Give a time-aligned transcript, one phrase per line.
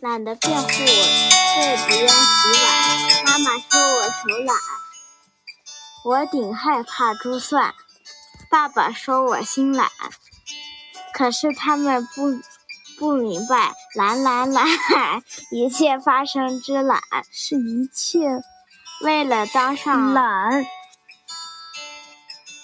[0.00, 2.14] 懒得辩护，我也不愿洗
[2.64, 3.24] 碗。
[3.24, 4.56] 妈妈说我手懒，
[6.04, 7.74] 我顶害怕珠算。
[8.50, 9.90] 爸爸说我心懒，
[11.14, 12.38] 可是他们不
[12.98, 14.66] 不明白，懒懒懒，
[15.50, 17.00] 一切发生之懒
[17.32, 18.20] 是一切
[19.02, 20.64] 为了当上懒，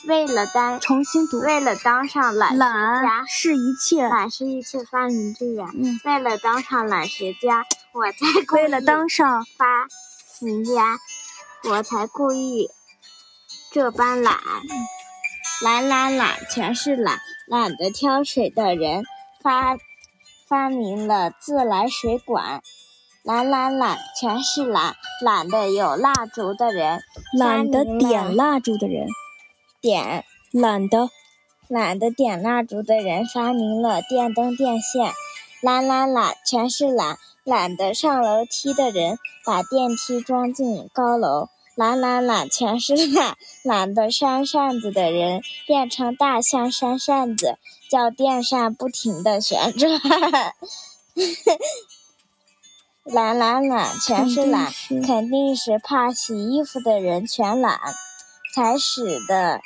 [0.09, 3.25] 为了当重新读，为了当上懒学懒家。
[3.29, 5.67] 是一切，懒是一切发明之源。
[5.69, 9.87] 嗯为了当上懒学家，我才故意为了当上发
[10.41, 10.99] 明家，
[11.71, 12.69] 我才故意
[13.71, 14.39] 这般懒。
[15.63, 19.05] 懒懒懒，全是懒，懒得挑水的人
[19.41, 19.77] 发
[20.49, 22.61] 发明了自来水管。
[23.23, 27.01] 懒懒懒，全是懒，懒得有蜡烛的人
[27.39, 29.07] 懒得点蜡烛的人，
[29.83, 31.11] 点懒得
[31.69, 35.13] 懒得点蜡烛的人发明了电灯、电线。
[35.61, 41.49] 懒懒懒，全是懒，懒得上楼梯的人把电梯装进高楼。
[41.75, 49.91] 懒懒懒，全是懒，懒得扇扇子的人变成大象扇扇子，叫电扇不停的旋转。
[53.05, 57.79] 懒懒懒，全是懒，肯定是肯定是怕洗衣服的人全懒，
[58.55, 59.61] 才使得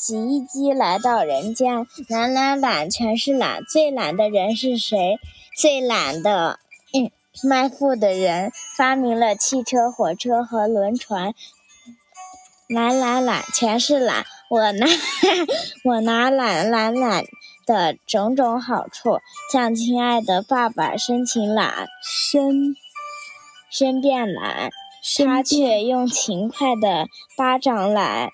[0.00, 1.84] 洗衣机来到人间。
[2.08, 5.18] 懒懒懒，全是懒，最懒的人是谁？
[5.56, 6.60] 最懒的，
[6.94, 7.10] 嗯，
[7.42, 11.34] 卖富的人发明了汽车、火车和轮船。
[12.68, 14.24] 懒懒懒，全是懒。
[14.48, 14.86] 我拿
[15.82, 17.24] 我拿懒懒懒
[17.66, 19.18] 的种种好处，
[19.52, 22.76] 向亲爱的爸爸申请懒，申
[23.68, 24.70] 申变懒。
[25.26, 28.30] 他却用勤快的巴掌懒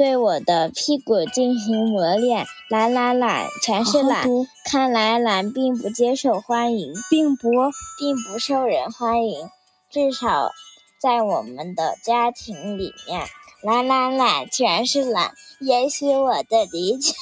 [0.00, 2.46] 对我的屁股进行磨练。
[2.70, 4.22] 懒懒懒，全是懒。
[4.22, 7.50] 好好，看来懒并不接受欢迎，并不
[7.98, 9.50] 并不受人欢迎，
[9.90, 10.52] 至少
[10.98, 13.26] 在我们的家庭里面，
[13.62, 15.34] 懒懒懒全是懒。
[15.60, 17.12] 也许我的理解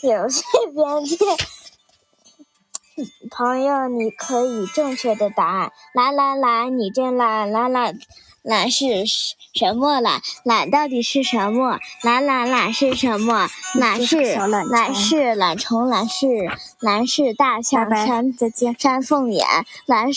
[0.00, 0.42] 有些
[0.74, 1.18] 偏见。
[3.30, 5.72] 朋友，你可以正确的答案。
[5.94, 7.50] 懒懒懒，你真懒！
[7.50, 7.98] 懒懒
[8.42, 9.04] 懒是
[9.52, 10.22] 什么懒？
[10.44, 11.78] 懒到底是什么？
[12.02, 13.48] 懒懒懒是什么？
[13.74, 16.26] 懒是懒是懒虫，懒是
[16.80, 18.32] 懒是大象山。
[18.78, 19.46] 山凤眼，
[19.86, 20.12] 懒。